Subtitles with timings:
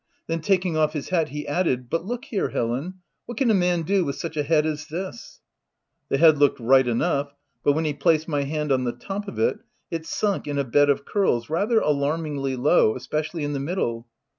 [0.25, 2.95] Then taking off his hat, he added— "But look here, Helen—
[3.27, 5.41] what can a man do with such a head as this?"
[6.09, 9.37] The head looked right enough, but when he placed my hand on the top of
[9.37, 9.59] it,
[9.91, 14.07] it sunk in a bed of curls, rather alarmingly low, especially in the middle.